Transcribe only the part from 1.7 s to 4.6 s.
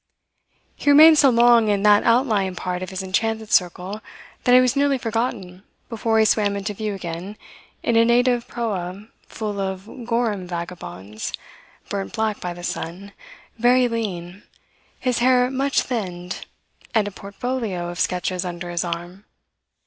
that outlying part of his enchanted circle that he